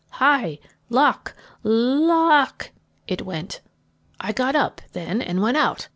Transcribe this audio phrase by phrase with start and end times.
[0.13, 0.27] 'Hi!
[0.35, 0.59] hi!
[0.89, 1.35] Lock!
[1.61, 2.71] lo oock!'
[3.07, 3.61] it went.
[4.19, 5.89] "I got up then and went out.